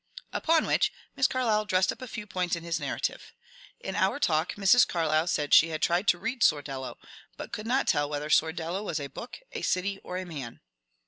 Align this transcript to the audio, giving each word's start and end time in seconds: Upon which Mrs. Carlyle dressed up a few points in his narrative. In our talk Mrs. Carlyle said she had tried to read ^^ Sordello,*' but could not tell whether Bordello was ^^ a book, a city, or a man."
Upon 0.33 0.65
which 0.65 0.91
Mrs. 1.15 1.29
Carlyle 1.29 1.65
dressed 1.65 1.91
up 1.91 2.01
a 2.01 2.07
few 2.07 2.25
points 2.25 2.55
in 2.55 2.63
his 2.63 2.79
narrative. 2.79 3.35
In 3.79 3.93
our 3.95 4.17
talk 4.17 4.55
Mrs. 4.55 4.87
Carlyle 4.87 5.27
said 5.27 5.53
she 5.53 5.67
had 5.69 5.79
tried 5.83 6.07
to 6.07 6.17
read 6.17 6.41
^^ 6.41 6.43
Sordello,*' 6.43 6.97
but 7.37 7.51
could 7.51 7.67
not 7.67 7.87
tell 7.87 8.09
whether 8.09 8.27
Bordello 8.31 8.83
was 8.83 8.97
^^ 8.99 9.05
a 9.05 9.09
book, 9.09 9.37
a 9.51 9.61
city, 9.61 9.99
or 10.03 10.17
a 10.17 10.25
man." 10.25 10.59